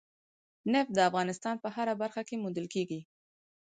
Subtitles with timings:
[0.71, 2.99] نفت د افغانستان په هره برخه کې موندل کېږي.